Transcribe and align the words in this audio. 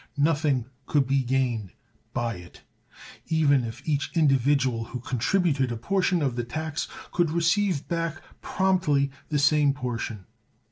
Nothing 0.17 0.65
could 0.87 1.05
be 1.05 1.21
gained 1.21 1.73
by 2.11 2.33
it 2.37 2.61
even 3.27 3.63
if 3.63 3.87
each 3.87 4.09
individual 4.15 4.85
who 4.85 4.99
contributed 4.99 5.71
a 5.71 5.77
portion 5.77 6.23
of 6.23 6.35
the 6.35 6.43
tax 6.43 6.87
could 7.11 7.29
receive 7.29 7.87
back 7.87 8.19
promptly 8.41 9.11
the 9.29 9.37
same 9.37 9.73
portion. 9.75 10.25